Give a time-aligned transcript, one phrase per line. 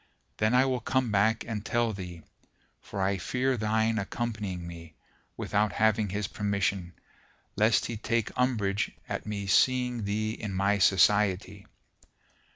[0.37, 2.23] Then I will come back and tell thee:
[2.81, 4.95] for I fear thine accompanying me,
[5.37, 6.93] without having his permission,
[7.55, 11.67] lest he take umbrage at me seeing thee in my society."